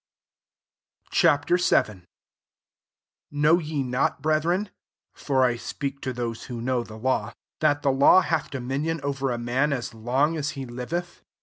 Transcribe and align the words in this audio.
Ch. 1.11 1.27
VII. 1.27 1.75
1 1.75 2.07
Know 3.29 3.59
ye 3.59 3.83
not> 3.83 4.19
brethren, 4.19 4.71
(for 5.13 5.43
I 5.43 5.57
speak 5.57 6.01
to 6.01 6.11
those 6.11 6.45
who 6.45 6.59
know 6.59 6.81
the 6.81 6.97
law,) 6.97 7.33
that 7.59 7.83
the 7.83 7.91
law 7.91 8.21
hath 8.21 8.49
dominion 8.49 8.99
over 9.03 9.29
a 9.29 9.37
man 9.37 9.71
as 9.71 9.93
long 9.93 10.37
as 10.37 10.49
he 10.57 10.65
liveth 10.65 11.21